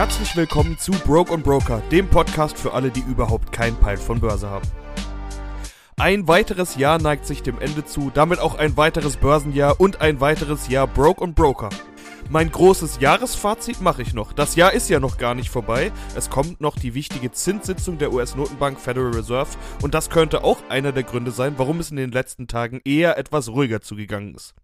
[0.00, 4.18] Herzlich willkommen zu Broke und Broker, dem Podcast für alle, die überhaupt keinen Peil von
[4.18, 4.66] Börse haben.
[5.98, 10.18] Ein weiteres Jahr neigt sich dem Ende zu, damit auch ein weiteres Börsenjahr und ein
[10.22, 11.68] weiteres Jahr Broke und Broker.
[12.30, 14.32] Mein großes Jahresfazit mache ich noch.
[14.32, 15.92] Das Jahr ist ja noch gar nicht vorbei.
[16.16, 19.50] Es kommt noch die wichtige Zinssitzung der US-Notenbank Federal Reserve
[19.82, 23.18] und das könnte auch einer der Gründe sein, warum es in den letzten Tagen eher
[23.18, 24.54] etwas ruhiger zugegangen ist.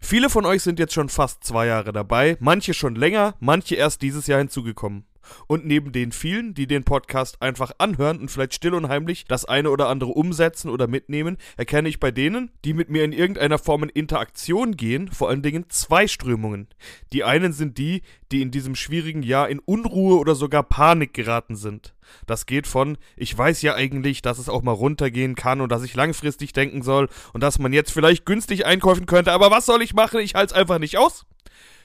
[0.00, 4.02] Viele von euch sind jetzt schon fast zwei Jahre dabei, manche schon länger, manche erst
[4.02, 5.06] dieses Jahr hinzugekommen.
[5.46, 9.44] Und neben den vielen, die den Podcast einfach anhören und vielleicht still und heimlich das
[9.44, 13.58] eine oder andere umsetzen oder mitnehmen, erkenne ich bei denen, die mit mir in irgendeiner
[13.58, 16.68] Form in Interaktion gehen, vor allen Dingen zwei Strömungen.
[17.12, 18.02] Die einen sind die,
[18.32, 21.94] die in diesem schwierigen Jahr in Unruhe oder sogar Panik geraten sind.
[22.26, 25.84] Das geht von, ich weiß ja eigentlich, dass es auch mal runtergehen kann und dass
[25.84, 29.82] ich langfristig denken soll und dass man jetzt vielleicht günstig einkaufen könnte, aber was soll
[29.82, 30.20] ich machen?
[30.20, 31.26] Ich halte es einfach nicht aus.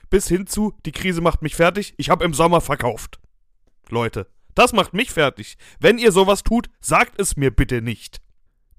[0.10, 3.19] Bis hin zu, die Krise macht mich fertig, ich habe im Sommer verkauft.
[3.92, 4.28] Leute.
[4.56, 5.58] Das macht mich fertig.
[5.80, 8.22] Wenn ihr sowas tut, sagt es mir bitte nicht.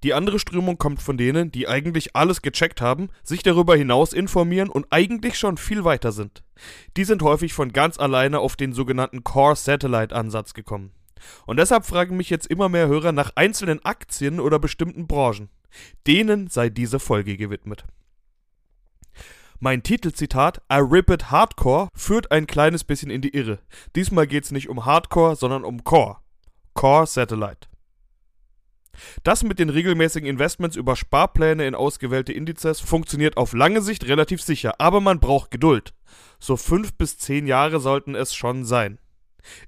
[0.03, 4.71] Die andere Strömung kommt von denen, die eigentlich alles gecheckt haben, sich darüber hinaus informieren
[4.71, 6.43] und eigentlich schon viel weiter sind.
[6.97, 10.93] Die sind häufig von ganz alleine auf den sogenannten Core Satellite Ansatz gekommen.
[11.47, 15.51] Und deshalb fragen mich jetzt immer mehr Hörer nach einzelnen Aktien oder bestimmten Branchen.
[16.07, 17.85] Denen sei diese Folge gewidmet.
[19.63, 23.59] Mein Titelzitat I Rip It Hardcore führt ein kleines bisschen in die Irre.
[23.95, 26.17] Diesmal geht's nicht um Hardcore, sondern um Core.
[26.73, 27.69] Core Satellite.
[29.23, 34.41] Das mit den regelmäßigen Investments über Sparpläne in ausgewählte Indizes funktioniert auf lange Sicht relativ
[34.41, 35.93] sicher, aber man braucht Geduld.
[36.39, 38.99] So fünf bis zehn Jahre sollten es schon sein.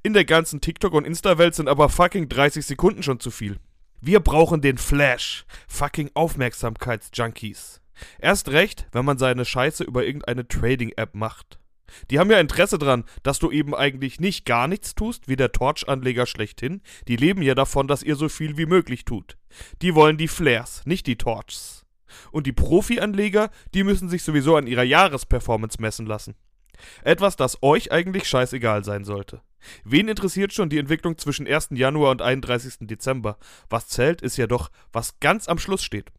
[0.03, 3.59] In der ganzen TikTok- und Insta-Welt sind aber fucking 30 Sekunden schon zu viel.
[4.01, 5.45] Wir brauchen den Flash.
[5.69, 7.82] Fucking Aufmerksamkeitsjunkies.
[8.19, 11.59] Erst recht, wenn man seine Scheiße über irgendeine Trading-App macht.
[12.11, 15.53] Die haben ja Interesse dran, dass du eben eigentlich nicht gar nichts tust, wie der
[15.53, 16.81] Torch-Anleger schlechthin.
[17.09, 19.37] Die leben ja davon, dass ihr so viel wie möglich tut.
[19.83, 21.85] Die wollen die Flares, nicht die Torchs.
[22.31, 26.35] Und die Profi-Anleger, die müssen sich sowieso an ihrer Jahresperformance messen lassen.
[27.05, 29.43] Etwas, das euch eigentlich scheißegal sein sollte.
[29.85, 31.69] Wen interessiert schon die Entwicklung zwischen 1.
[31.73, 32.89] Januar und 31.
[32.89, 33.39] Dezember?
[33.71, 36.11] Was zählt, ist ja doch, was ganz am Schluss steht.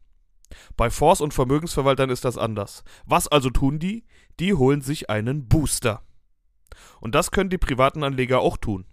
[0.76, 2.84] Bei Fonds und Vermögensverwaltern ist das anders.
[3.06, 4.04] Was also tun die?
[4.40, 6.02] Die holen sich einen Booster.
[7.00, 8.86] Und das können die privaten Anleger auch tun.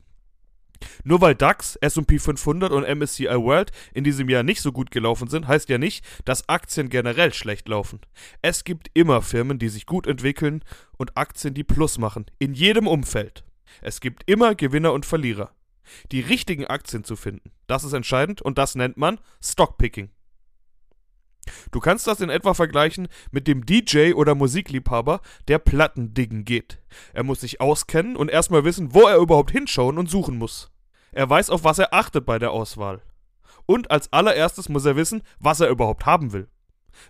[1.03, 5.27] Nur weil DAX, SP 500 und MSCI World in diesem Jahr nicht so gut gelaufen
[5.27, 8.01] sind, heißt ja nicht, dass Aktien generell schlecht laufen.
[8.41, 10.63] Es gibt immer Firmen, die sich gut entwickeln
[10.97, 12.25] und Aktien, die Plus machen.
[12.39, 13.43] In jedem Umfeld.
[13.81, 15.51] Es gibt immer Gewinner und Verlierer.
[16.11, 20.09] Die richtigen Aktien zu finden, das ist entscheidend und das nennt man Stockpicking.
[21.71, 26.79] Du kannst das in etwa vergleichen mit dem DJ oder Musikliebhaber, der Plattendiggen geht.
[27.13, 30.71] Er muss sich auskennen und erstmal wissen, wo er überhaupt hinschauen und suchen muss.
[31.11, 33.01] Er weiß, auf was er achtet bei der Auswahl.
[33.65, 36.47] Und als allererstes muss er wissen, was er überhaupt haben will.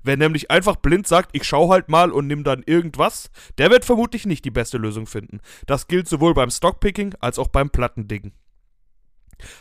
[0.03, 3.85] Wer nämlich einfach blind sagt, ich schau halt mal und nimm dann irgendwas, der wird
[3.85, 5.39] vermutlich nicht die beste Lösung finden.
[5.65, 8.33] Das gilt sowohl beim Stockpicking als auch beim Plattendiggen.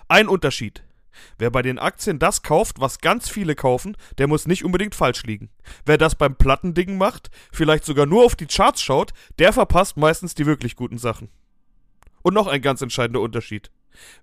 [0.08, 0.84] Ein Unterschied.
[1.38, 5.25] Wer bei den Aktien das kauft, was ganz viele kaufen, der muss nicht unbedingt falsch
[5.25, 5.50] liegen.
[5.84, 10.34] Wer das beim Plattending macht, vielleicht sogar nur auf die Charts schaut, der verpasst meistens
[10.34, 11.28] die wirklich guten Sachen.
[12.22, 13.71] Und noch ein ganz entscheidender Unterschied.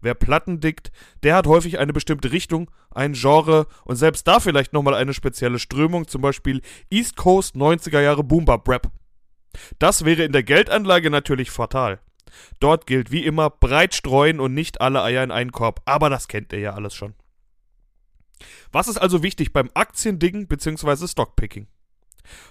[0.02, 0.92] Wer Platten dickt,
[1.24, 5.60] der hat häufig eine bestimmte Richtung, ein Genre und selbst da vielleicht nochmal eine spezielle
[5.60, 8.92] Strömung, zum Beispiel East Coast 90er Jahre Boombap Rap.
[9.80, 12.00] Das wäre in der Geldanlage natürlich fatal.
[12.60, 16.28] Dort gilt wie immer breit streuen und nicht alle Eier in einen Korb, aber das
[16.28, 17.14] kennt ihr ja alles schon.
[18.72, 21.08] Was ist also wichtig beim Aktiendingen bzw.
[21.08, 21.68] Stockpicking?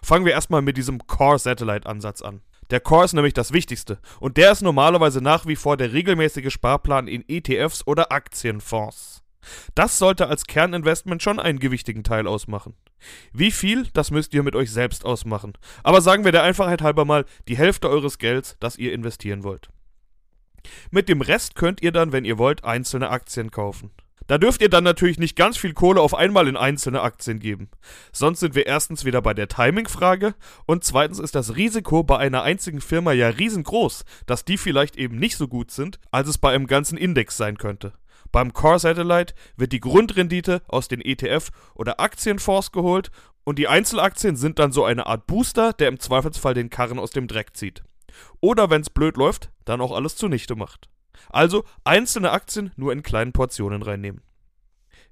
[0.02, 2.40] Fangen wir erstmal mit diesem Core Satellite Ansatz an.
[2.70, 6.52] Der Core ist nämlich das Wichtigste und der ist normalerweise nach wie vor der regelmäßige
[6.52, 9.22] Sparplan in ETFs oder Aktienfonds.
[9.76, 12.74] Das sollte als Kerninvestment schon einen gewichtigen Teil ausmachen.
[13.32, 15.52] Wie viel, das müsst ihr mit euch selbst ausmachen.
[15.84, 19.68] Aber sagen wir der Einfachheit halber mal die Hälfte eures Gelds, das ihr investieren wollt.
[20.90, 23.90] Mit dem Rest könnt ihr dann, wenn ihr wollt, einzelne Aktien kaufen.
[24.26, 27.70] Da dürft ihr dann natürlich nicht ganz viel Kohle auf einmal in einzelne Aktien geben.
[28.12, 30.34] Sonst sind wir erstens wieder bei der Timing-Frage
[30.66, 35.18] und zweitens ist das Risiko bei einer einzigen Firma ja riesengroß, dass die vielleicht eben
[35.18, 37.92] nicht so gut sind, als es bei einem ganzen Index sein könnte.
[38.32, 43.12] Beim Core Satellite wird die Grundrendite aus den ETF oder Aktienfonds geholt
[43.44, 47.12] und die Einzelaktien sind dann so eine Art Booster, der im Zweifelsfall den Karren aus
[47.12, 47.84] dem Dreck zieht.
[48.40, 50.88] Oder wenn es blöd läuft, dann auch alles zunichte macht.
[51.30, 54.22] Also einzelne Aktien nur in kleinen Portionen reinnehmen.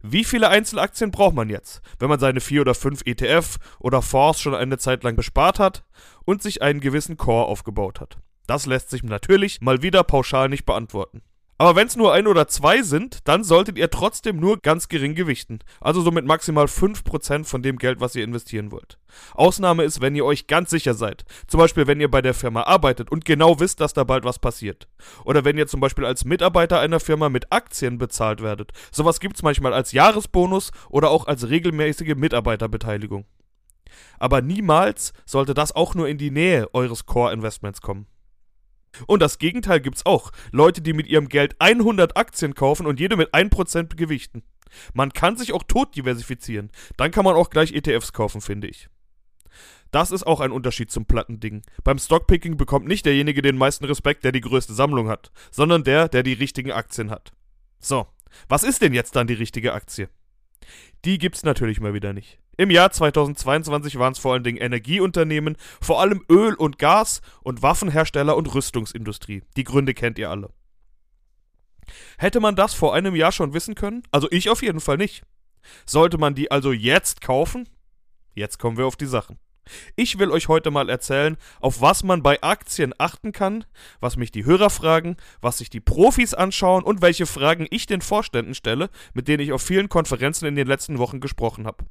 [0.03, 4.41] Wie viele Einzelaktien braucht man jetzt, wenn man seine vier oder fünf ETF oder Fonds
[4.41, 5.85] schon eine Zeit lang bespart hat
[6.27, 8.19] und sich einen gewissen Core aufgebaut hat?
[8.47, 11.23] Das lässt sich natürlich mal wieder pauschal nicht beantworten.
[11.57, 15.15] Aber wenn es nur ein oder zwei sind, dann solltet ihr trotzdem nur ganz gering
[15.15, 15.61] gewichten.
[15.81, 18.99] Also so mit maximal 5% von dem Geld, was ihr investieren wollt.
[19.35, 21.25] Ausnahme ist, wenn ihr euch ganz sicher seid.
[21.47, 24.41] Zum Beispiel, wenn ihr bei der Firma arbeitet und genau wisst, dass da bald was
[24.41, 24.89] passiert.
[25.25, 28.73] Oder wenn ihr zum Beispiel als Mitarbeiter einer Firma mit Aktien bezahlt werdet.
[28.91, 33.27] Sowas gibt es manchmal als Jahresbonus oder auch als regelmäßige Mitarbeiterbeteiligung.
[34.19, 38.07] Aber niemals sollte das auch nur in die Nähe eures Core-Investments kommen.
[39.07, 40.31] Und das Gegenteil gibt's auch.
[40.53, 44.43] Leute, die mit ihrem Geld 100 Aktien kaufen und jede mit 1% gewichten.
[44.93, 46.71] Man kann sich auch tot diversifizieren.
[46.97, 48.89] Dann kann man auch gleich ETFs kaufen, finde ich.
[49.91, 51.63] Das ist auch ein Unterschied zum Plattending.
[51.85, 56.09] Beim Stockpicking bekommt nicht derjenige den meisten Respekt, der die größte Sammlung hat, sondern der,
[56.09, 57.33] der die richtigen Aktien hat.
[57.79, 58.09] So,
[58.49, 60.09] was ist denn jetzt dann die richtige Aktie?
[61.05, 62.39] Die gibt's natürlich mal wieder nicht.
[62.57, 67.63] Im Jahr 2022 waren es vor allen Dingen Energieunternehmen, vor allem Öl und Gas und
[67.63, 69.43] Waffenhersteller und Rüstungsindustrie.
[69.57, 70.51] Die Gründe kennt ihr alle.
[72.17, 74.03] Hätte man das vor einem Jahr schon wissen können?
[74.11, 75.25] Also ich auf jeden Fall nicht.
[75.87, 77.69] Sollte man die also jetzt kaufen?
[78.35, 79.39] Jetzt kommen wir auf die Sachen.
[79.97, 83.65] Ich will euch heute mal erzählen, auf was man bei Aktien achten kann,
[84.01, 88.01] was mich die Hörer fragen, was sich die Profis anschauen und welche Fragen ich den
[88.01, 91.85] Vorständen stelle, mit denen ich auf vielen Konferenzen in den letzten Wochen gesprochen habe.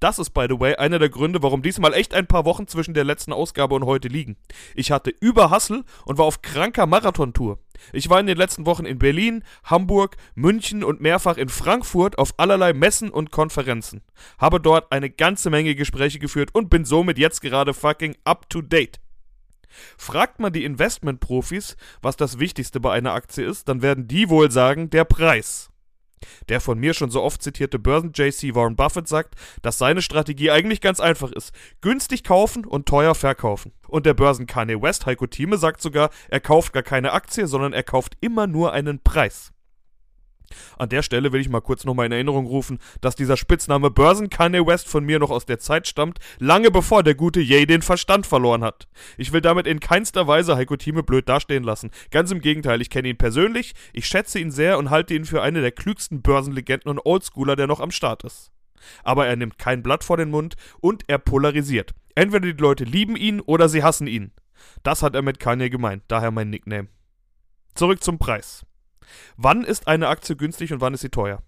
[0.00, 2.94] Das ist, by the way, einer der Gründe, warum diesmal echt ein paar Wochen zwischen
[2.94, 4.36] der letzten Ausgabe und heute liegen.
[4.74, 7.58] Ich hatte Überhassel und war auf kranker Marathontour.
[7.92, 12.34] Ich war in den letzten Wochen in Berlin, Hamburg, München und mehrfach in Frankfurt auf
[12.36, 14.02] allerlei Messen und Konferenzen.
[14.38, 18.62] Habe dort eine ganze Menge Gespräche geführt und bin somit jetzt gerade fucking up to
[18.62, 19.00] date.
[19.98, 24.50] Fragt man die Investmentprofis, was das Wichtigste bei einer Aktie ist, dann werden die wohl
[24.50, 25.70] sagen, der Preis.
[26.48, 30.80] Der von mir schon so oft zitierte Börsen-JC Warren Buffett sagt, dass seine Strategie eigentlich
[30.80, 31.52] ganz einfach ist.
[31.80, 33.72] Günstig kaufen und teuer verkaufen.
[33.88, 37.72] Und der Börsen Kanye West, Heiko Thieme, sagt sogar, er kauft gar keine Aktie, sondern
[37.72, 39.53] er kauft immer nur einen Preis.
[40.78, 44.30] An der Stelle will ich mal kurz nochmal in Erinnerung rufen, dass dieser Spitzname Börsen
[44.30, 47.82] Kanye West von mir noch aus der Zeit stammt, lange bevor der gute Ye den
[47.82, 48.88] Verstand verloren hat.
[49.16, 51.90] Ich will damit in keinster Weise Heiko Thieme blöd dastehen lassen.
[52.10, 55.42] Ganz im Gegenteil, ich kenne ihn persönlich, ich schätze ihn sehr und halte ihn für
[55.42, 58.50] eine der klügsten Börsenlegenden und Oldschooler, der noch am Start ist.
[59.02, 61.94] Aber er nimmt kein Blatt vor den Mund und er polarisiert.
[62.14, 64.32] Entweder die Leute lieben ihn oder sie hassen ihn.
[64.82, 66.88] Das hat er mit Kanye gemeint, daher mein Nickname.
[67.74, 68.64] Zurück zum Preis.
[69.36, 71.42] Wann ist eine Aktie günstig und wann ist sie teuer?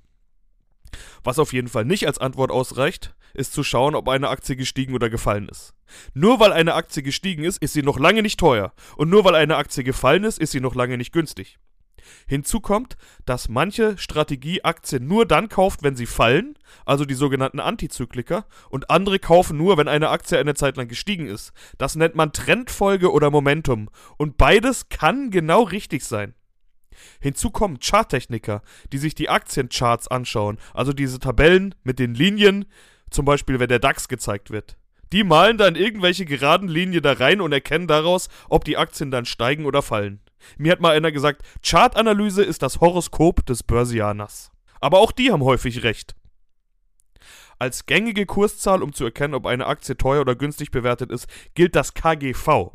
[1.25, 4.95] Was auf jeden Fall nicht als Antwort ausreicht, ist zu schauen, ob eine Aktie gestiegen
[4.95, 5.75] oder gefallen ist.
[6.15, 8.73] Nur weil eine Aktie gestiegen ist, ist sie noch lange nicht teuer.
[8.97, 11.59] Und nur weil eine Aktie gefallen ist, ist sie noch lange nicht günstig.
[12.27, 18.47] Hinzu kommt, dass manche Strategieaktien nur dann kauft, wenn sie fallen, also die sogenannten Antizykliker,
[18.71, 21.53] und andere kaufen nur, wenn eine Aktie eine Zeit lang gestiegen ist.
[21.79, 23.91] Das nennt man Trendfolge oder Momentum.
[24.17, 26.35] Und beides kann genau richtig sein.
[27.21, 28.63] Hinzu kommen Charttechniker,
[28.93, 32.67] die sich die Aktiencharts anschauen, also diese Tabellen mit den Linien,
[33.11, 34.77] zum Beispiel wenn der DAX gezeigt wird.
[35.13, 39.25] Die malen dann irgendwelche geraden Linien da rein und erkennen daraus, ob die Aktien dann
[39.25, 40.21] steigen oder fallen.
[40.59, 44.51] Mir hat mal einer gesagt, Chartanalyse ist das Horoskop des Börsianers.
[44.81, 46.15] Aber auch die haben häufig recht.
[47.59, 51.75] Als gängige Kurszahl, um zu erkennen, ob eine Aktie teuer oder günstig bewertet ist, gilt
[51.75, 52.73] das KGV,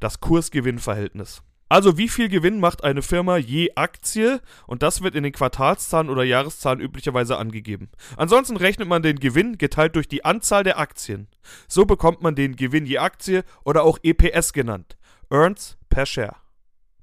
[0.00, 1.42] das Kursgewinnverhältnis.
[1.74, 6.08] Also wie viel Gewinn macht eine Firma je Aktie und das wird in den Quartalszahlen
[6.08, 7.90] oder Jahreszahlen üblicherweise angegeben.
[8.16, 11.26] Ansonsten rechnet man den Gewinn geteilt durch die Anzahl der Aktien.
[11.66, 14.96] So bekommt man den Gewinn je Aktie oder auch EPS genannt.
[15.30, 16.36] Earns per Share.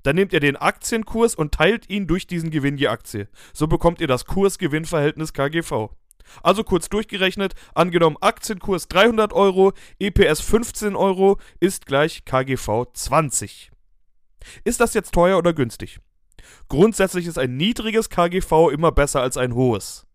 [0.03, 3.27] Dann nehmt ihr den Aktienkurs und teilt ihn durch diesen Gewinn je Aktie.
[3.51, 5.89] So bekommt ihr das Kurs-Gewinn-Verhältnis KGV.
[6.43, 13.70] Also kurz durchgerechnet, angenommen Aktienkurs 300 Euro, EPS 15 Euro ist gleich KGV 20.
[14.63, 15.99] Ist das jetzt teuer oder günstig?
[16.67, 20.05] Grundsätzlich ist ein niedriges KGV immer besser als ein hohes.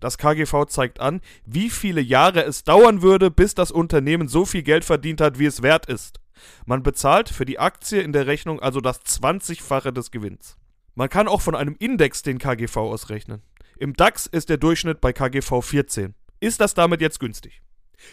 [0.00, 4.62] Das KGV zeigt an, wie viele Jahre es dauern würde, bis das Unternehmen so viel
[4.62, 6.20] Geld verdient hat, wie es wert ist.
[6.66, 10.56] Man bezahlt für die Aktie in der Rechnung also das 20-fache des Gewinns.
[10.94, 13.42] Man kann auch von einem Index den KGV ausrechnen.
[13.78, 16.14] Im DAX ist der Durchschnitt bei KGV 14.
[16.40, 17.62] Ist das damit jetzt günstig?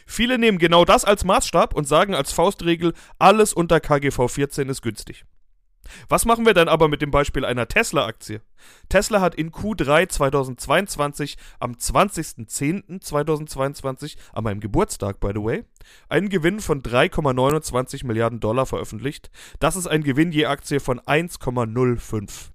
[0.05, 4.81] Viele nehmen genau das als Maßstab und sagen als Faustregel, alles unter KGV 14 ist
[4.81, 5.25] günstig.
[6.09, 8.41] Was machen wir dann aber mit dem Beispiel einer Tesla-Aktie?
[8.89, 15.63] Tesla hat in Q3 2022 am 20.10.2022, an meinem Geburtstag by the way,
[16.09, 19.29] einen Gewinn von 3,29 Milliarden Dollar veröffentlicht.
[19.59, 22.49] Das ist ein Gewinn je Aktie von 1,05.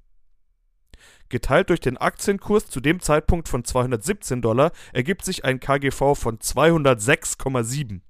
[1.29, 6.39] Geteilt durch den Aktienkurs zu dem Zeitpunkt von 217 Dollar ergibt sich ein KGV von
[6.39, 8.01] 206,7.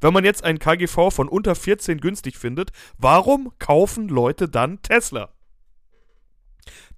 [0.00, 5.30] Wenn man jetzt einen KGV von unter 14 günstig findet, warum kaufen Leute dann Tesla?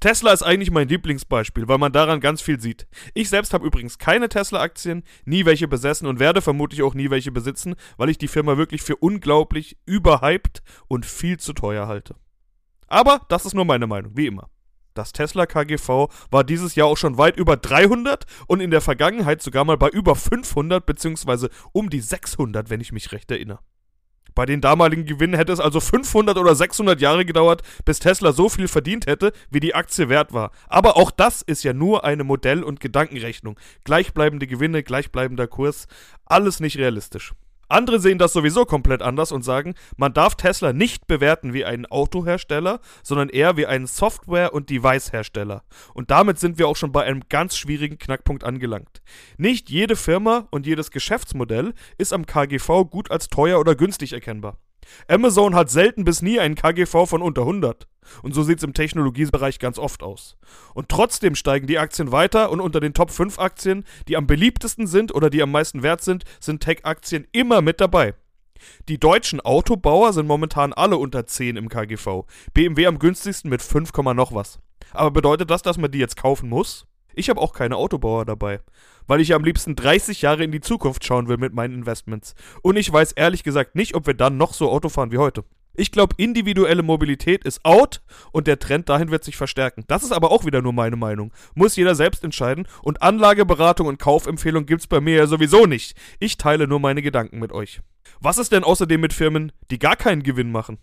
[0.01, 2.87] Tesla ist eigentlich mein Lieblingsbeispiel, weil man daran ganz viel sieht.
[3.15, 7.31] Ich selbst habe übrigens keine Tesla-Aktien, nie welche besessen und werde vermutlich auch nie welche
[7.31, 12.17] besitzen, weil ich die Firma wirklich für unglaublich überhyped und viel zu teuer halte.
[12.89, 14.51] Aber das ist nur meine Meinung, wie immer.
[14.95, 19.43] Das Tesla KGV war dieses Jahr auch schon weit über 300 und in der Vergangenheit
[19.43, 21.49] sogar mal bei über 500 bzw.
[21.73, 23.61] um die 600, wenn ich mich recht erinnere.
[24.35, 28.49] Bei den damaligen Gewinnen hätte es also 500 oder 600 Jahre gedauert, bis Tesla so
[28.49, 30.53] viel verdient hätte, wie die Aktie wert war.
[30.69, 33.59] Aber auch das ist ja nur eine Modell- und Gedankenrechnung.
[33.85, 35.87] Gleichbleibende Gewinne, gleichbleibender Kurs,
[36.25, 37.35] alles nicht realistisch.
[37.69, 41.87] Andere sehen das sowieso komplett anders und sagen, man darf Tesla nicht bewerten wie einen
[41.87, 45.63] Autohersteller, sondern eher wie einen Software- und Device-Hersteller.
[45.95, 49.03] Und damit sind wir auch schon bei einem ganz schwierigen Knackpunkt angelangt.
[49.39, 54.59] Nicht jede Firma und jedes Geschäftsmodell ist am KGV gut als teuer oder günstig erkennbar.
[55.09, 57.87] Amazon hat selten bis nie einen KGV von unter 100.
[58.23, 60.37] Und so sieht es im Technologiebereich ganz oft aus.
[60.75, 64.87] Und trotzdem steigen die Aktien weiter und unter den Top 5 Aktien, die am beliebtesten
[64.87, 68.15] sind oder die am meisten wert sind, sind Tech-Aktien immer mit dabei.
[68.89, 72.25] Die deutschen Autobauer sind momentan alle unter 10 im KGV.
[72.55, 74.61] BMW am günstigsten mit 5, noch was.
[74.93, 76.87] Aber bedeutet das, dass man die jetzt kaufen muss?
[77.15, 78.61] Ich habe auch keine Autobauer dabei,
[79.07, 82.35] weil ich am liebsten 30 Jahre in die Zukunft schauen will mit meinen Investments.
[82.63, 85.45] Und ich weiß ehrlich gesagt nicht, ob wir dann noch so Auto fahren wie heute.
[85.75, 89.85] Ich glaube, individuelle Mobilität ist out und der Trend dahin wird sich verstärken.
[89.89, 91.33] Das ist aber auch wieder nur meine Meinung.
[91.55, 95.97] Muss jeder selbst entscheiden und Anlageberatung und Kaufempfehlung gibt's bei mir ja sowieso nicht.
[96.21, 97.81] Ich teile nur meine Gedanken mit euch.
[98.21, 100.79] Was ist denn außerdem mit Firmen, die gar keinen Gewinn machen?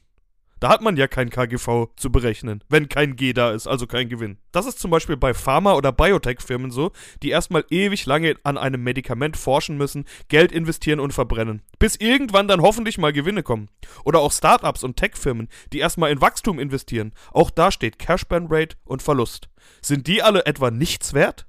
[0.59, 4.09] Da hat man ja kein KGV zu berechnen, wenn kein G da ist, also kein
[4.09, 4.37] Gewinn.
[4.51, 6.91] Das ist zum Beispiel bei Pharma- oder Biotech-Firmen so,
[7.23, 11.61] die erstmal ewig lange an einem Medikament forschen müssen, Geld investieren und verbrennen.
[11.79, 13.69] Bis irgendwann dann hoffentlich mal Gewinne kommen.
[14.03, 17.13] Oder auch Startups und Tech-Firmen, die erstmal in Wachstum investieren.
[17.31, 19.49] Auch da steht Cash-Burn-Rate und Verlust.
[19.81, 21.45] Sind die alle etwa nichts wert?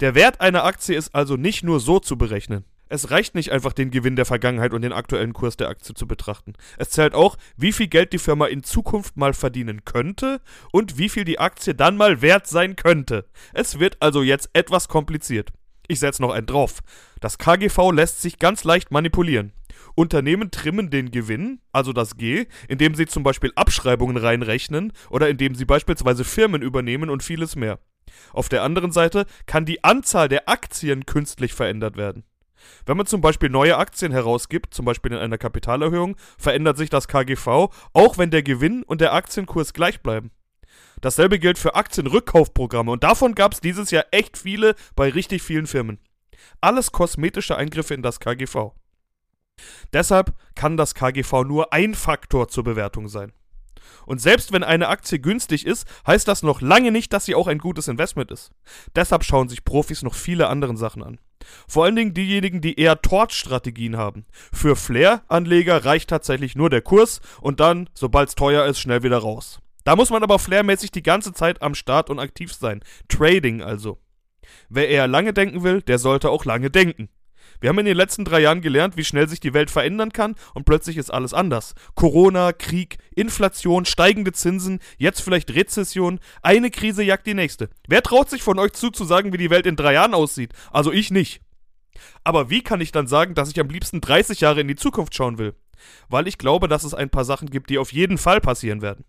[0.00, 2.64] Der Wert einer Aktie ist also nicht nur so zu berechnen.
[2.90, 6.08] Es reicht nicht einfach, den Gewinn der Vergangenheit und den aktuellen Kurs der Aktie zu
[6.08, 6.54] betrachten.
[6.76, 10.40] Es zählt auch, wie viel Geld die Firma in Zukunft mal verdienen könnte
[10.72, 13.26] und wie viel die Aktie dann mal wert sein könnte.
[13.54, 15.50] Es wird also jetzt etwas kompliziert.
[15.86, 16.80] Ich setze noch einen drauf.
[17.20, 19.52] Das KGV lässt sich ganz leicht manipulieren.
[19.94, 25.54] Unternehmen trimmen den Gewinn, also das G, indem sie zum Beispiel Abschreibungen reinrechnen oder indem
[25.54, 27.78] sie beispielsweise Firmen übernehmen und vieles mehr.
[28.32, 32.24] Auf der anderen Seite kann die Anzahl der Aktien künstlich verändert werden.
[32.86, 37.08] Wenn man zum Beispiel neue Aktien herausgibt, zum Beispiel in einer Kapitalerhöhung, verändert sich das
[37.08, 40.30] KGV, auch wenn der Gewinn und der Aktienkurs gleich bleiben.
[41.00, 45.66] Dasselbe gilt für Aktienrückkaufprogramme und davon gab es dieses Jahr echt viele bei richtig vielen
[45.66, 45.98] Firmen.
[46.60, 48.72] Alles kosmetische Eingriffe in das KGV.
[49.92, 53.32] Deshalb kann das KGV nur ein Faktor zur Bewertung sein.
[54.06, 57.46] Und selbst wenn eine Aktie günstig ist, heißt das noch lange nicht, dass sie auch
[57.46, 58.50] ein gutes Investment ist.
[58.94, 61.18] Deshalb schauen sich Profis noch viele andere Sachen an.
[61.68, 64.26] Vor allen Dingen diejenigen, die eher Tort-Strategien haben.
[64.52, 69.18] Für Flair-Anleger reicht tatsächlich nur der Kurs und dann, sobald es teuer ist, schnell wieder
[69.18, 69.60] raus.
[69.84, 72.82] Da muss man aber flairmäßig die ganze Zeit am Start und aktiv sein.
[73.08, 73.98] Trading also.
[74.68, 77.08] Wer eher lange denken will, der sollte auch lange denken.
[77.60, 80.34] Wir haben in den letzten drei Jahren gelernt, wie schnell sich die Welt verändern kann
[80.54, 81.74] und plötzlich ist alles anders.
[81.94, 86.20] Corona, Krieg, Inflation, steigende Zinsen, jetzt vielleicht Rezession.
[86.42, 87.68] Eine Krise jagt die nächste.
[87.86, 90.52] Wer traut sich von euch zu, zu sagen, wie die Welt in drei Jahren aussieht?
[90.72, 91.42] Also ich nicht.
[92.24, 95.14] Aber wie kann ich dann sagen, dass ich am liebsten 30 Jahre in die Zukunft
[95.14, 95.54] schauen will?
[96.08, 99.04] Weil ich glaube, dass es ein paar Sachen gibt, die auf jeden Fall passieren werden.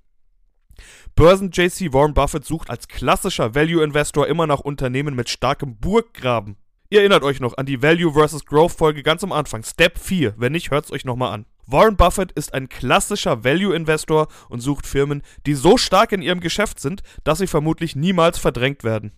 [1.15, 6.57] Börsen-JC Warren Buffett sucht als klassischer Value-Investor immer nach Unternehmen mit starkem Burggraben.
[6.91, 8.45] Ihr erinnert euch noch an die Value vs.
[8.45, 10.33] Growth Folge ganz am Anfang, Step 4.
[10.35, 11.45] Wenn nicht, hört's euch nochmal an.
[11.65, 16.81] Warren Buffett ist ein klassischer Value-Investor und sucht Firmen, die so stark in ihrem Geschäft
[16.81, 19.13] sind, dass sie vermutlich niemals verdrängt werden.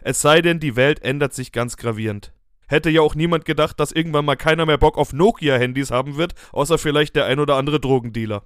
[0.00, 2.32] Es sei denn, die Welt ändert sich ganz gravierend.
[2.68, 6.34] Hätte ja auch niemand gedacht, dass irgendwann mal keiner mehr Bock auf Nokia-Handys haben wird,
[6.52, 8.44] außer vielleicht der ein oder andere Drogendealer.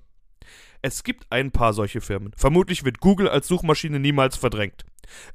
[0.80, 2.32] Es gibt ein paar solche Firmen.
[2.38, 4.86] Vermutlich wird Google als Suchmaschine niemals verdrängt.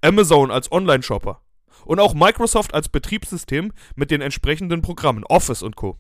[0.01, 1.39] Amazon als Online-Shopper
[1.85, 5.97] und auch Microsoft als Betriebssystem mit den entsprechenden Programmen, Office und Co.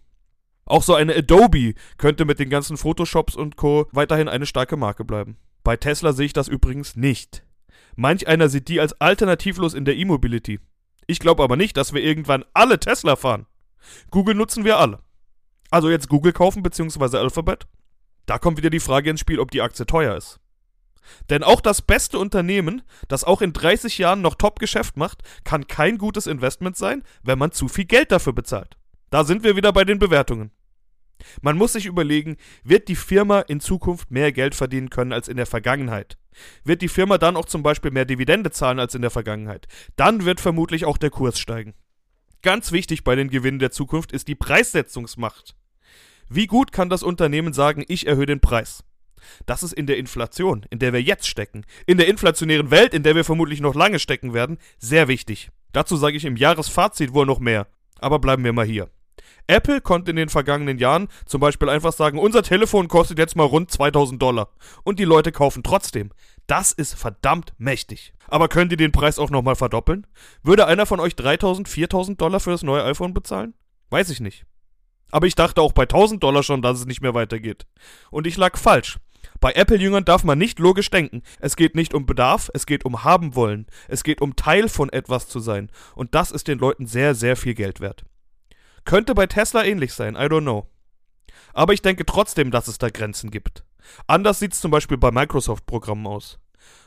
[0.65, 3.87] Auch so eine Adobe könnte mit den ganzen Photoshops und Co.
[3.91, 5.37] weiterhin eine starke Marke bleiben.
[5.63, 7.43] Bei Tesla sehe ich das übrigens nicht.
[7.95, 10.59] Manch einer sieht die als alternativlos in der E-Mobility.
[11.07, 13.47] Ich glaube aber nicht, dass wir irgendwann alle Tesla fahren.
[14.11, 14.99] Google nutzen wir alle.
[15.71, 17.17] Also jetzt Google kaufen bzw.
[17.17, 17.65] Alphabet?
[18.25, 20.39] Da kommt wieder die Frage ins Spiel, ob die Aktie teuer ist.
[21.29, 25.97] Denn auch das beste Unternehmen, das auch in 30 Jahren noch Top-Geschäft macht, kann kein
[25.97, 28.77] gutes Investment sein, wenn man zu viel Geld dafür bezahlt.
[29.09, 30.51] Da sind wir wieder bei den Bewertungen.
[31.41, 35.37] Man muss sich überlegen, wird die Firma in Zukunft mehr Geld verdienen können als in
[35.37, 36.17] der Vergangenheit?
[36.63, 39.67] Wird die Firma dann auch zum Beispiel mehr Dividende zahlen als in der Vergangenheit?
[39.95, 41.73] Dann wird vermutlich auch der Kurs steigen.
[42.43, 45.55] Ganz wichtig bei den Gewinnen der Zukunft ist die Preissetzungsmacht.
[46.29, 48.83] Wie gut kann das Unternehmen sagen, ich erhöhe den Preis?
[49.45, 53.03] Das ist in der Inflation, in der wir jetzt stecken, in der inflationären Welt, in
[53.03, 55.49] der wir vermutlich noch lange stecken werden, sehr wichtig.
[55.71, 57.67] Dazu sage ich im Jahresfazit wohl noch mehr.
[57.99, 58.89] Aber bleiben wir mal hier.
[59.47, 63.45] Apple konnte in den vergangenen Jahren zum Beispiel einfach sagen, unser Telefon kostet jetzt mal
[63.45, 64.49] rund 2000 Dollar.
[64.83, 66.11] Und die Leute kaufen trotzdem.
[66.47, 68.13] Das ist verdammt mächtig.
[68.27, 70.05] Aber könnt ihr den Preis auch nochmal verdoppeln?
[70.43, 73.53] Würde einer von euch 3000, 4000 Dollar für das neue iPhone bezahlen?
[73.89, 74.45] Weiß ich nicht.
[75.11, 77.65] Aber ich dachte auch bei 1000 Dollar schon, dass es nicht mehr weitergeht.
[78.11, 78.99] Und ich lag falsch.
[79.39, 81.21] Bei Apple-Jüngern darf man nicht logisch denken.
[81.39, 83.67] Es geht nicht um Bedarf, es geht um haben wollen.
[83.87, 85.69] Es geht um Teil von etwas zu sein.
[85.95, 88.03] Und das ist den Leuten sehr, sehr viel Geld wert.
[88.85, 90.67] Könnte bei Tesla ähnlich sein, I don't know.
[91.53, 93.63] Aber ich denke trotzdem, dass es da Grenzen gibt.
[94.05, 96.39] Anders sieht es zum Beispiel bei Microsoft-Programmen aus.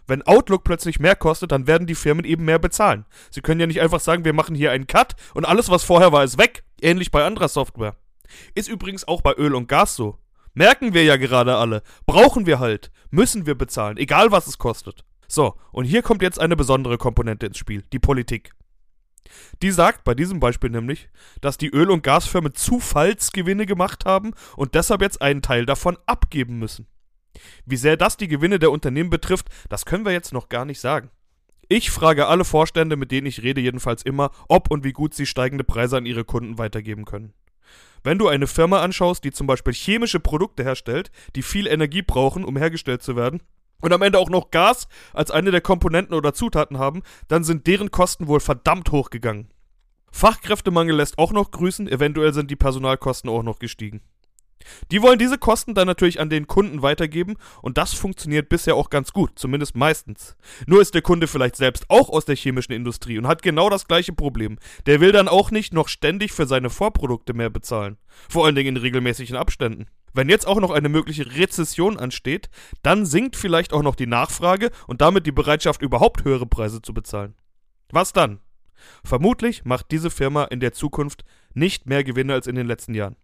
[0.07, 3.07] Wenn Outlook plötzlich mehr kostet, dann werden die Firmen eben mehr bezahlen.
[3.31, 6.13] Sie können ja nicht einfach sagen, wir machen hier einen Cut und alles, was vorher
[6.13, 6.65] war, ist weg.
[6.81, 7.97] Ähnlich bei anderer Software.
[8.55, 10.19] Ist übrigens auch bei Öl und Gas so.
[10.55, 11.83] Merken wir ja gerade alle.
[12.07, 12.91] Brauchen wir halt.
[13.11, 15.05] Müssen wir bezahlen, egal was es kostet.
[15.29, 18.53] So, und hier kommt jetzt eine besondere Komponente ins Spiel, die Politik.
[19.63, 21.09] Die sagt bei diesem Beispiel nämlich,
[21.41, 26.59] dass die Öl- und Gasfirmen Zufallsgewinne gemacht haben und deshalb jetzt einen Teil davon abgeben
[26.59, 26.87] müssen.
[27.65, 30.81] Wie sehr das die Gewinne der Unternehmen betrifft, das können wir jetzt noch gar nicht
[30.81, 31.11] sagen.
[31.69, 35.27] Ich frage alle Vorstände, mit denen ich rede, jedenfalls immer, ob und wie gut sie
[35.27, 37.33] steigende Preise an ihre Kunden weitergeben können.
[38.03, 42.45] Wenn du eine Firma anschaust, die zum Beispiel chemische Produkte herstellt, die viel Energie brauchen,
[42.45, 43.43] um hergestellt zu werden,
[43.83, 47.67] und am Ende auch noch Gas als eine der Komponenten oder Zutaten haben, dann sind
[47.67, 49.49] deren Kosten wohl verdammt hochgegangen.
[50.13, 54.03] Fachkräftemangel lässt auch noch grüßen, eventuell sind die Personalkosten auch noch gestiegen.
[54.91, 58.91] Die wollen diese Kosten dann natürlich an den Kunden weitergeben und das funktioniert bisher auch
[58.91, 60.37] ganz gut, zumindest meistens.
[60.67, 63.87] Nur ist der Kunde vielleicht selbst auch aus der chemischen Industrie und hat genau das
[63.87, 64.59] gleiche Problem.
[64.87, 67.97] Der will dann auch nicht noch ständig für seine Vorprodukte mehr bezahlen.
[68.29, 69.87] Vor allen Dingen in regelmäßigen Abständen.
[70.13, 72.51] Wenn jetzt auch noch eine mögliche Rezession ansteht,
[72.83, 76.93] dann sinkt vielleicht auch noch die Nachfrage und damit die Bereitschaft, überhaupt höhere Preise zu
[76.93, 77.35] bezahlen.
[77.91, 78.41] Was dann?
[79.05, 83.17] Vermutlich macht diese Firma in der Zukunft nicht mehr Gewinne als in den letzten Jahren.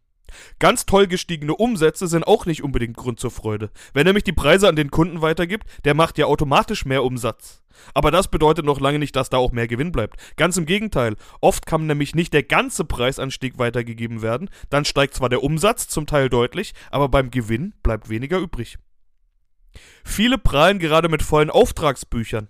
[0.58, 3.70] Ganz toll gestiegene Umsätze sind auch nicht unbedingt Grund zur Freude.
[3.94, 7.62] Wer nämlich die Preise an den Kunden weitergibt, der macht ja automatisch mehr Umsatz.
[7.94, 10.16] Aber das bedeutet noch lange nicht, dass da auch mehr Gewinn bleibt.
[10.36, 11.16] Ganz im Gegenteil.
[11.40, 14.50] Oft kann nämlich nicht der ganze Preisanstieg weitergegeben werden.
[14.70, 18.78] Dann steigt zwar der Umsatz zum Teil deutlich, aber beim Gewinn bleibt weniger übrig.
[20.04, 22.48] Viele prahlen gerade mit vollen Auftragsbüchern.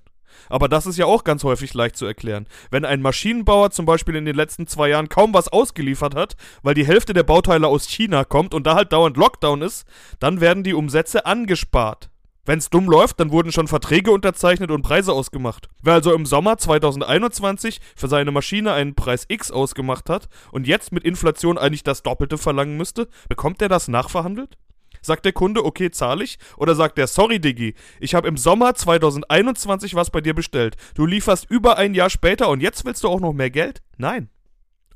[0.49, 2.47] Aber das ist ja auch ganz häufig leicht zu erklären.
[2.71, 6.75] Wenn ein Maschinenbauer zum Beispiel in den letzten zwei Jahren kaum was ausgeliefert hat, weil
[6.75, 9.87] die Hälfte der Bauteile aus China kommt und da halt dauernd Lockdown ist,
[10.21, 12.11] dann werden die Umsätze angespart.
[12.47, 15.69] Wenn es dumm läuft, dann wurden schon Verträge unterzeichnet und Preise ausgemacht.
[15.83, 20.93] Wer also im Sommer 2021 für seine Maschine einen Preis X ausgemacht hat und jetzt
[20.93, 24.57] mit Inflation eigentlich das Doppelte verlangen müsste, bekommt er das nachverhandelt?
[25.03, 26.39] Sagt der Kunde, okay, zahle ich?
[26.57, 30.77] Oder sagt der, sorry, Diggi, ich habe im Sommer 2021 was bei dir bestellt.
[30.95, 33.83] Du lieferst über ein Jahr später und jetzt willst du auch noch mehr Geld?
[33.97, 34.29] Nein.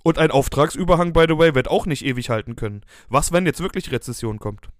[0.02, 2.82] Und ein Auftragsüberhang, by the way, wird auch nicht ewig halten können.
[3.08, 4.70] Was, wenn jetzt wirklich Rezession kommt?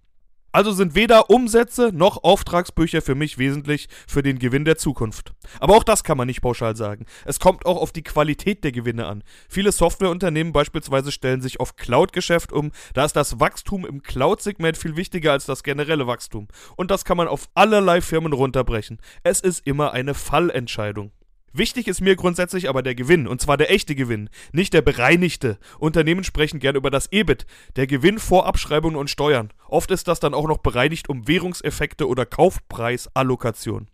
[0.53, 5.33] Also sind weder Umsätze noch Auftragsbücher für mich wesentlich für den Gewinn der Zukunft.
[5.61, 7.07] Aber auch das kann man nicht pauschal sagen.
[7.25, 9.23] Es kommt auch auf die Qualität der Gewinne an.
[9.49, 12.73] Viele Softwareunternehmen beispielsweise stellen sich auf Cloud-Geschäft um.
[12.95, 16.49] Da ist das Wachstum im Cloud-Segment viel wichtiger als das generelle Wachstum.
[16.77, 18.99] Und das kann man auf allerlei Firmen runterbrechen.
[19.23, 21.13] Es ist immer eine Fallentscheidung.
[21.53, 25.59] Wichtig ist mir grundsätzlich aber der Gewinn, und zwar der echte Gewinn, nicht der bereinigte.
[25.81, 29.53] Unternehmen sprechen gern über das EBIT, der Gewinn vor Abschreibungen und Steuern.
[29.69, 33.89] Oft ist das dann auch noch bereinigt um Währungseffekte oder Kaufpreisallokation.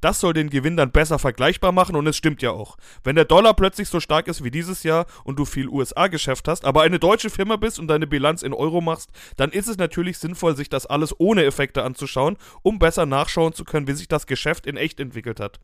[0.00, 2.76] Das soll den Gewinn dann besser vergleichbar machen und es stimmt ja auch.
[3.04, 6.64] Wenn der Dollar plötzlich so stark ist wie dieses Jahr und du viel USA-Geschäft hast,
[6.64, 10.18] aber eine deutsche Firma bist und deine Bilanz in Euro machst, dann ist es natürlich
[10.18, 14.26] sinnvoll, sich das alles ohne Effekte anzuschauen, um besser nachschauen zu können, wie sich das
[14.26, 15.60] Geschäft in echt entwickelt hat.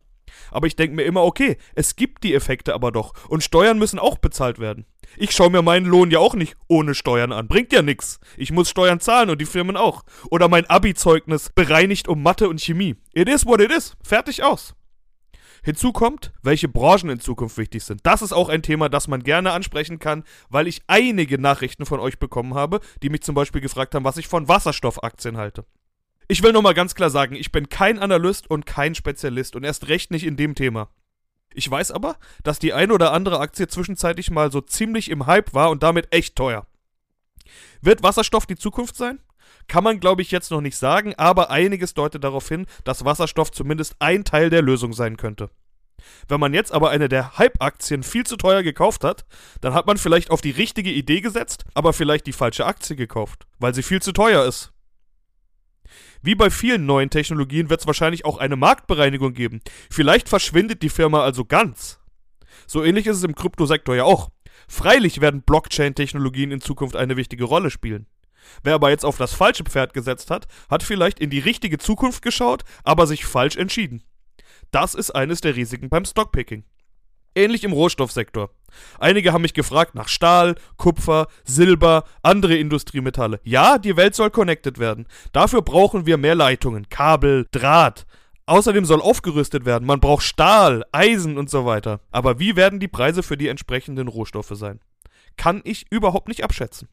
[0.50, 3.12] Aber ich denke mir immer, okay, es gibt die Effekte aber doch.
[3.28, 4.86] Und Steuern müssen auch bezahlt werden.
[5.16, 7.48] Ich schaue mir meinen Lohn ja auch nicht ohne Steuern an.
[7.48, 8.20] Bringt ja nix.
[8.36, 10.02] Ich muss Steuern zahlen und die Firmen auch.
[10.30, 12.96] Oder mein Abi-Zeugnis bereinigt um Mathe und Chemie.
[13.12, 13.96] It is what it is.
[14.02, 14.74] Fertig aus.
[15.66, 18.00] Hinzu kommt, welche Branchen in Zukunft wichtig sind.
[18.04, 21.98] Das ist auch ein Thema, das man gerne ansprechen kann, weil ich einige Nachrichten von
[21.98, 25.64] euch bekommen habe, die mich zum Beispiel gefragt haben, was ich von Wasserstoffaktien halte.
[26.28, 29.88] Ich will nochmal ganz klar sagen, ich bin kein Analyst und kein Spezialist und erst
[29.88, 30.88] recht nicht in dem Thema.
[31.54, 35.54] Ich weiß aber, dass die eine oder andere Aktie zwischenzeitlich mal so ziemlich im Hype
[35.54, 36.66] war und damit echt teuer.
[37.80, 39.20] Wird Wasserstoff die Zukunft sein?
[39.68, 43.52] Kann man, glaube ich, jetzt noch nicht sagen, aber einiges deutet darauf hin, dass Wasserstoff
[43.52, 45.48] zumindest ein Teil der Lösung sein könnte.
[46.28, 49.24] Wenn man jetzt aber eine der Hype-Aktien viel zu teuer gekauft hat,
[49.60, 53.46] dann hat man vielleicht auf die richtige Idee gesetzt, aber vielleicht die falsche Aktie gekauft,
[53.58, 54.72] weil sie viel zu teuer ist.
[56.22, 59.60] Wie bei vielen neuen Technologien wird es wahrscheinlich auch eine Marktbereinigung geben.
[59.90, 62.00] Vielleicht verschwindet die Firma also ganz.
[62.66, 64.30] So ähnlich ist es im Kryptosektor ja auch.
[64.68, 68.06] Freilich werden Blockchain-Technologien in Zukunft eine wichtige Rolle spielen.
[68.62, 72.22] Wer aber jetzt auf das falsche Pferd gesetzt hat, hat vielleicht in die richtige Zukunft
[72.22, 74.02] geschaut, aber sich falsch entschieden.
[74.70, 76.64] Das ist eines der Risiken beim Stockpicking.
[77.36, 78.48] Ähnlich im Rohstoffsektor.
[78.98, 83.40] Einige haben mich gefragt nach Stahl, Kupfer, Silber, andere Industriemetalle.
[83.44, 85.06] Ja, die Welt soll connected werden.
[85.32, 88.06] Dafür brauchen wir mehr Leitungen, Kabel, Draht.
[88.46, 89.86] Außerdem soll aufgerüstet werden.
[89.86, 92.00] Man braucht Stahl, Eisen und so weiter.
[92.10, 94.80] Aber wie werden die Preise für die entsprechenden Rohstoffe sein?
[95.36, 96.88] Kann ich überhaupt nicht abschätzen.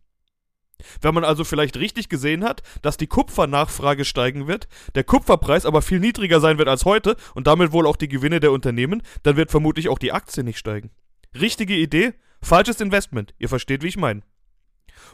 [1.02, 5.82] Wenn man also vielleicht richtig gesehen hat, dass die Kupfernachfrage steigen wird, der Kupferpreis aber
[5.82, 9.36] viel niedriger sein wird als heute und damit wohl auch die Gewinne der Unternehmen, dann
[9.38, 10.92] wird vermutlich auch die Aktie nicht steigen.
[11.40, 13.34] Richtige Idee, falsches Investment.
[13.40, 14.22] Ihr versteht, wie ich meine.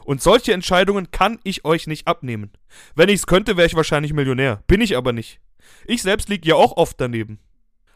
[0.04, 2.52] Und solche Entscheidungen kann ich euch nicht abnehmen.
[2.94, 4.62] Wenn ich's könnte, wäre ich wahrscheinlich Millionär.
[4.66, 5.40] Bin ich aber nicht.
[5.86, 7.38] Ich selbst liege ja auch oft daneben.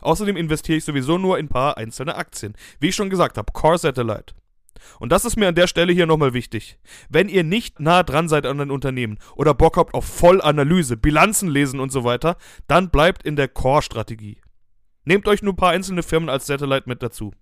[0.01, 2.55] Außerdem investiere ich sowieso nur in ein paar einzelne Aktien.
[2.79, 4.35] Wie ich schon gesagt habe, Core Satellite.
[5.01, 6.79] Und das ist mir an der Stelle hier nochmal wichtig.
[7.09, 11.49] Wenn ihr nicht nah dran seid an den Unternehmen oder Bock habt auf Vollanalyse, Bilanzen
[11.49, 14.41] lesen und so weiter, dann bleibt in der Core-Strategie.
[15.05, 17.33] Nehmt euch nur ein paar einzelne Firmen als Satellite mit dazu.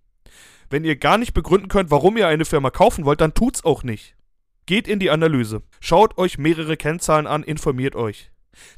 [0.70, 3.82] Wenn ihr gar nicht begründen könnt, warum ihr eine Firma kaufen wollt, dann tut's auch
[3.82, 4.16] nicht.
[4.66, 8.30] Geht in die Analyse, schaut euch mehrere Kennzahlen an, informiert euch.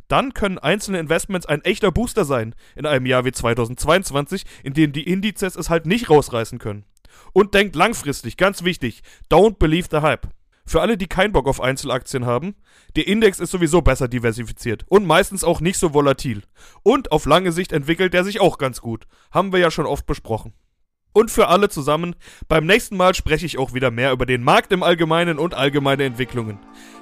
[0.08, 4.92] Dann können einzelne Investments ein echter Booster sein in einem Jahr wie 2022, in dem
[4.92, 6.84] die Indizes es halt nicht rausreißen können.
[7.32, 10.28] Und denkt langfristig, ganz wichtig, don't believe the hype.
[10.66, 12.54] Für alle, die keinen Bock auf Einzelaktien haben,
[12.96, 16.42] der Index ist sowieso besser diversifiziert und meistens auch nicht so volatil.
[16.82, 19.06] Und auf lange Sicht entwickelt er sich auch ganz gut.
[19.30, 20.54] Haben wir ja schon oft besprochen.
[21.12, 22.16] Und für alle zusammen,
[22.48, 26.04] beim nächsten Mal spreche ich auch wieder mehr über den Markt im Allgemeinen und allgemeine
[26.04, 26.58] Entwicklungen.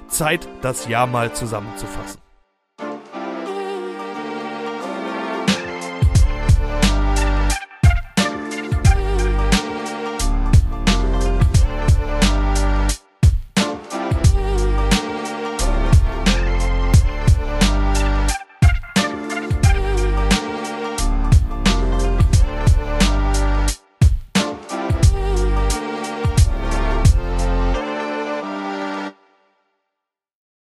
[0.07, 2.22] Zeit, das Jahr mal zusammenzufassen.